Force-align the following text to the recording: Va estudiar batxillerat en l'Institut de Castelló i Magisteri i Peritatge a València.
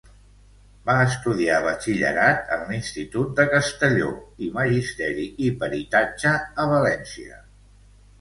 Va 0.89 0.93
estudiar 1.07 1.57
batxillerat 1.65 2.49
en 2.55 2.63
l'Institut 2.69 3.35
de 3.39 3.45
Castelló 3.51 4.07
i 4.47 4.49
Magisteri 4.55 5.27
i 5.49 5.53
Peritatge 5.61 6.33
a 6.65 6.67
València. 6.73 7.39